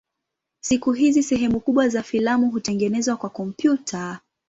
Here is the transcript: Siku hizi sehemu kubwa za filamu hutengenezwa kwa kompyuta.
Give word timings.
Siku 0.59 0.91
hizi 0.91 1.23
sehemu 1.23 1.59
kubwa 1.59 1.89
za 1.89 2.03
filamu 2.03 2.51
hutengenezwa 2.51 3.17
kwa 3.17 3.29
kompyuta. 3.29 4.19